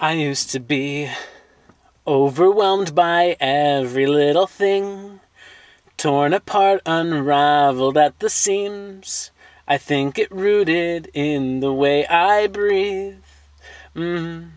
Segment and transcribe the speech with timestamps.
[0.00, 1.10] I used to be
[2.06, 5.18] overwhelmed by every little thing,
[5.96, 9.32] torn apart, unraveled at the seams.
[9.66, 13.24] I think it rooted in the way I breathe.
[13.96, 14.50] Mm.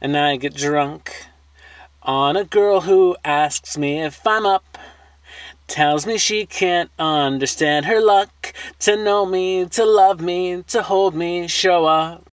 [0.00, 1.26] And I get drunk
[2.02, 4.76] on a girl who asks me if I'm up.
[5.68, 11.14] Tells me she can't understand her luck to know me, to love me, to hold
[11.14, 12.31] me, show up.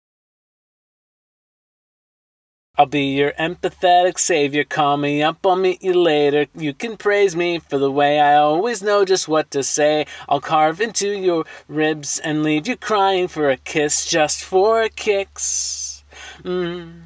[2.79, 4.63] I'll be your empathetic savior.
[4.63, 6.47] Call me up, I'll meet you later.
[6.55, 10.07] You can praise me for the way I always know just what to say.
[10.29, 16.05] I'll carve into your ribs and leave you crying for a kiss just for kicks.
[16.43, 17.03] Mm.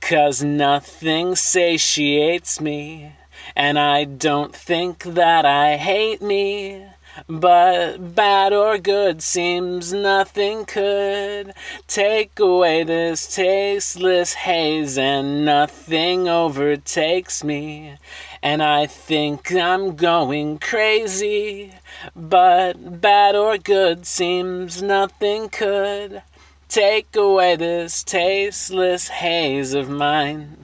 [0.00, 3.12] Cause nothing satiates me,
[3.56, 6.86] and I don't think that I hate me.
[7.28, 11.54] But bad or good seems nothing could
[11.86, 17.96] take away this tasteless haze, and nothing overtakes me.
[18.42, 21.72] And I think I'm going crazy,
[22.14, 26.22] but bad or good seems nothing could
[26.68, 30.56] take away this tasteless haze of mine.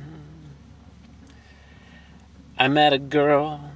[2.59, 3.72] I met a girl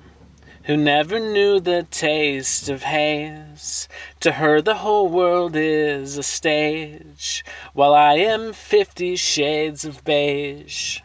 [0.67, 3.89] who never knew the taste of haze.
[4.21, 11.01] To her, the whole world is a stage, while I am fifty shades of beige.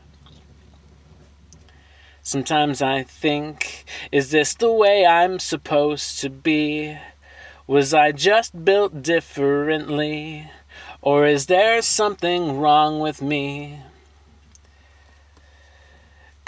[2.23, 6.97] Sometimes I think, is this the way I'm supposed to be?
[7.67, 10.49] Was I just built differently?
[11.01, 13.81] Or is there something wrong with me?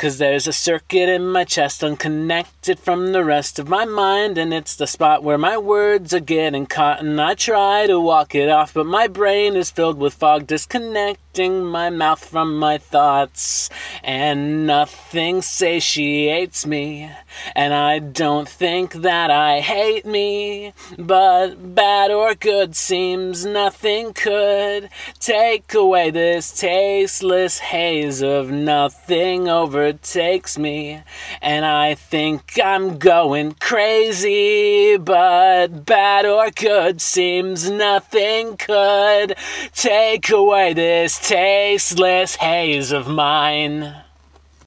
[0.03, 4.53] Cause there's a circuit in my chest unconnected from the rest of my mind, and
[4.53, 6.99] it's the spot where my words are getting caught.
[6.99, 11.63] And I try to walk it off, but my brain is filled with fog, disconnecting
[11.63, 13.69] my mouth from my thoughts.
[14.03, 17.09] And nothing satiates me,
[17.55, 20.73] and I don't think that I hate me.
[20.99, 24.89] But bad or good seems nothing could
[25.21, 31.01] take away this tasteless haze of nothing over overtakes me,
[31.41, 34.97] and I think I'm going crazy.
[34.97, 39.35] But bad or good seems nothing could
[39.75, 43.95] take away this tasteless haze of mine.